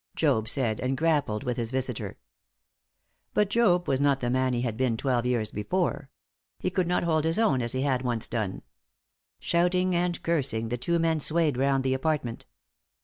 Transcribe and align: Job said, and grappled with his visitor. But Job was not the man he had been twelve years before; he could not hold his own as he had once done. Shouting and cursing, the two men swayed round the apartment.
Job 0.15 0.49
said, 0.49 0.79
and 0.79 0.97
grappled 0.97 1.43
with 1.43 1.57
his 1.57 1.69
visitor. 1.69 2.17
But 3.35 3.51
Job 3.51 3.87
was 3.87 4.01
not 4.01 4.19
the 4.19 4.31
man 4.31 4.53
he 4.53 4.61
had 4.61 4.75
been 4.75 4.97
twelve 4.97 5.27
years 5.27 5.51
before; 5.51 6.09
he 6.57 6.71
could 6.71 6.87
not 6.87 7.03
hold 7.03 7.23
his 7.23 7.37
own 7.37 7.61
as 7.61 7.73
he 7.73 7.83
had 7.83 8.01
once 8.01 8.27
done. 8.27 8.63
Shouting 9.39 9.95
and 9.95 10.19
cursing, 10.23 10.69
the 10.69 10.75
two 10.79 10.97
men 10.97 11.19
swayed 11.19 11.55
round 11.55 11.83
the 11.83 11.93
apartment. 11.93 12.47